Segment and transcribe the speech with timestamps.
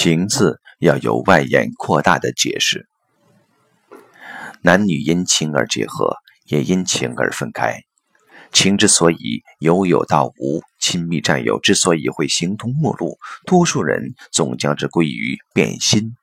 [0.00, 2.86] 情字要有外延扩大的解释。
[4.62, 7.80] 男女因情而结合，也因情而分开。
[8.52, 16.14] 情之所以由有到无，亲密战友之所以会形同陌路，多数人总将之归于变心，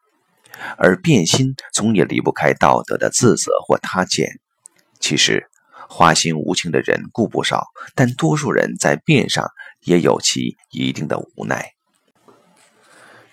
[0.78, 4.40] 而变心总也离不开道德的自责或他见。
[5.02, 5.50] 其实，
[5.90, 9.46] 花心无情的人固不少，但多数人在变上
[9.84, 11.75] 也有其一定的无奈。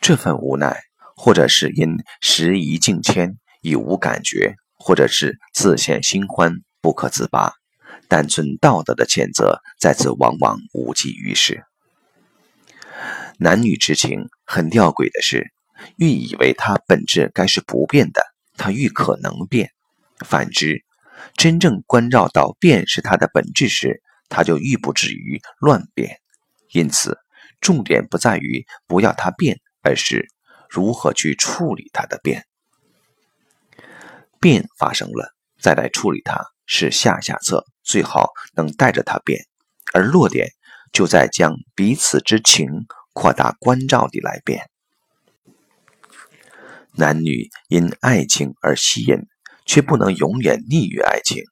[0.02, 0.80] 这份无奈，
[1.14, 7.52] 或者是因时移境迁，已无感觉，或者是自陷新欢，不可自拔。
[8.08, 11.62] 单纯道德的谴责，在此往往无济于事。
[13.38, 15.52] 男女之情很吊诡的是，
[15.96, 18.22] 愈以为它本质该是不变的，
[18.57, 19.68] 它愈可能变；
[20.26, 20.84] 反之，
[21.36, 26.18] 真正关照到变是它的本质时，它就愈不至于乱变。
[26.72, 27.16] 因此，
[27.60, 30.29] 重点不在于不要它变，而是
[30.71, 32.47] 如何去处理它的变。
[34.41, 36.52] 变发生了，再来处理它。
[36.64, 39.44] 是下下策，最好能带着它变，
[39.92, 40.48] 而落点
[40.91, 44.70] 就在将彼此之情扩大关照地来变。
[46.94, 49.19] 男女因爱情而吸引，
[49.67, 51.42] 却不能永远溺于爱情。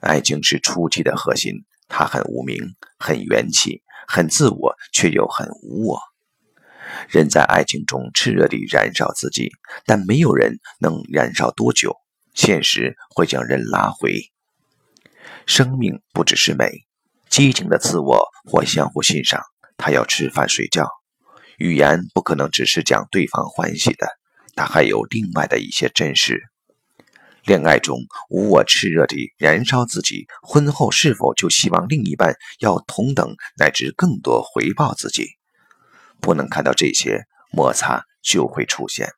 [0.00, 5.98] 爱情是初期的核心，它很无名，很元气，很自我，却又很无我。
[7.08, 9.50] 人在爱情中炽热地燃烧自己，
[9.86, 11.96] 但没有人能燃烧多久。
[12.34, 14.30] 现实会将人拉回。
[15.46, 16.70] 生命不只是美，
[17.28, 19.42] 激情的自我或相互欣赏。
[19.76, 20.88] 他要吃饭睡觉，
[21.56, 24.08] 语言不可能只是讲对方欢喜的，
[24.54, 26.42] 他还有另外的一些真实。
[27.44, 35.37] 恋爱中无我炽热地燃烧自己，婚后是否就希望另一半要同等乃至更多回报自己？
[36.20, 39.10] 不能看到这些摩擦就会出现。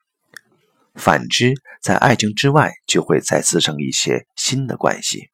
[0.95, 5.31] 反之，在爱情之外，就会再滋生一些新的关系。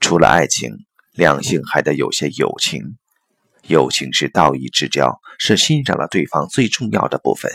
[0.00, 0.70] 除了爱情，
[1.12, 2.96] 两性还得有些友情。
[3.66, 7.50] 友情是道义之交，是欣赏了对方最重要的部分。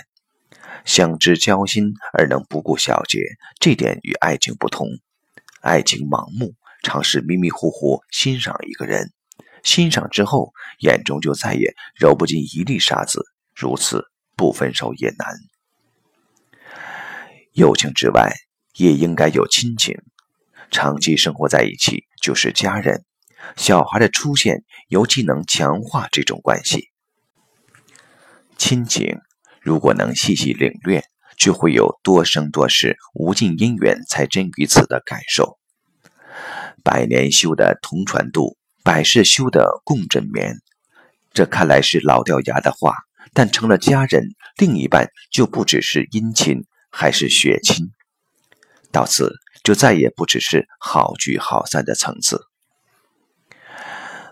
[0.83, 3.19] 相知交心而能不顾小节，
[3.59, 4.87] 这点与爱情不同。
[5.61, 9.11] 爱情盲目，常是迷迷糊糊欣赏一个人，
[9.63, 13.23] 欣赏之后，眼中就再也揉不进一粒沙子，
[13.55, 14.05] 如此
[14.35, 15.27] 不分手也难。
[17.53, 18.33] 友情之外，
[18.75, 20.01] 也应该有亲情。
[20.71, 23.03] 长期生活在一起就是家人。
[23.55, 26.89] 小孩的出现尤其能强化这种关系。
[28.57, 29.19] 亲情
[29.59, 31.03] 如果能细细领略，
[31.37, 35.57] 就会有多生多世、无尽因缘才真于此的感受。
[36.83, 40.57] 百年修的同船渡，百世修的共枕眠。
[41.33, 42.95] 这看来是老掉牙的话，
[43.33, 46.65] 但成了家人，另一半就不只是姻亲。
[46.93, 47.89] 还是血亲，
[48.91, 49.31] 到此
[49.63, 52.41] 就再也不只是好聚好散的层次。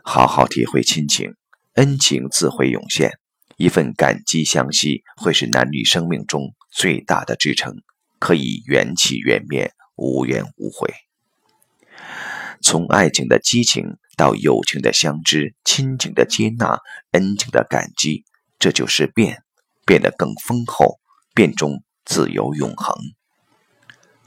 [0.04, 1.36] 好好体会亲情，
[1.76, 3.14] 恩情自会涌现。
[3.56, 7.78] 一份感激相惜，会是男女生命中最大的支撑，
[8.20, 10.94] 可以缘起缘灭，无怨无悔。
[12.62, 16.80] 从爱情的激情到友情的相知，亲情的接纳，
[17.12, 18.26] 恩情的感激，
[18.58, 19.44] 这就是变，
[19.86, 21.00] 变得更丰厚，
[21.34, 21.84] 变中。
[22.06, 22.96] 自由永恒。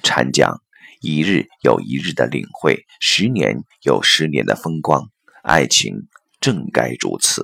[0.04, 0.62] 禅讲
[1.00, 5.10] 一日有一日的领会，十年有十年的风光，
[5.42, 6.06] 爱情
[6.40, 7.42] 正该如此。